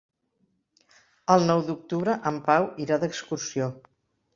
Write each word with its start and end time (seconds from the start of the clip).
El 1.35 1.47
nou 1.53 1.63
d'octubre 1.69 2.19
en 2.33 2.43
Pau 2.51 2.69
irà 2.89 3.03
d'excursió. 3.05 3.75